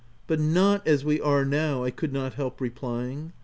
rt 0.01 0.23
But 0.25 0.39
not 0.39 0.87
as 0.87 1.05
we 1.05 1.21
are 1.21 1.45
now," 1.45 1.81
1 1.81 1.91
could 1.91 2.11
not 2.11 2.33
help 2.33 2.59
replying. 2.59 3.33